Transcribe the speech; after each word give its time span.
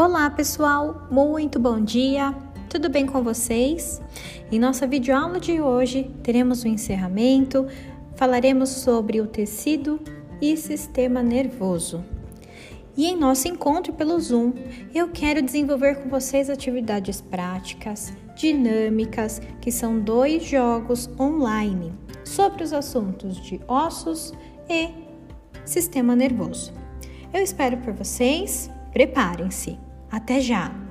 Olá 0.00 0.30
pessoal, 0.30 1.08
muito 1.10 1.58
bom 1.58 1.80
dia, 1.80 2.32
tudo 2.70 2.88
bem 2.88 3.04
com 3.04 3.20
vocês? 3.20 4.00
Em 4.48 4.56
nossa 4.56 4.86
videoaula 4.86 5.40
de 5.40 5.60
hoje 5.60 6.08
teremos 6.22 6.62
o 6.62 6.68
um 6.68 6.70
encerramento, 6.70 7.66
falaremos 8.14 8.68
sobre 8.68 9.20
o 9.20 9.26
tecido 9.26 9.98
e 10.40 10.56
sistema 10.56 11.20
nervoso. 11.20 12.04
E 12.96 13.06
em 13.06 13.16
nosso 13.16 13.48
encontro 13.48 13.92
pelo 13.92 14.20
Zoom, 14.20 14.52
eu 14.94 15.08
quero 15.08 15.42
desenvolver 15.42 15.96
com 15.96 16.08
vocês 16.08 16.48
atividades 16.48 17.20
práticas, 17.20 18.12
dinâmicas, 18.36 19.42
que 19.60 19.72
são 19.72 19.98
dois 19.98 20.44
jogos 20.44 21.10
online 21.18 21.92
sobre 22.24 22.62
os 22.62 22.72
assuntos 22.72 23.40
de 23.40 23.60
ossos 23.66 24.32
e 24.70 24.90
sistema 25.64 26.14
nervoso. 26.14 26.72
Eu 27.34 27.42
espero 27.42 27.78
por 27.78 27.92
vocês, 27.92 28.70
preparem-se! 28.92 29.87
Até 30.10 30.40
já! 30.40 30.87